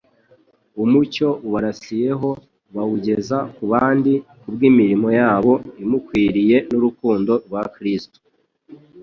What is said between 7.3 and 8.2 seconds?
rwa Kristo.